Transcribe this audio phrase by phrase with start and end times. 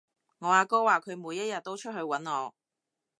[0.39, 2.55] 我阿哥話佢每一日都出去搵我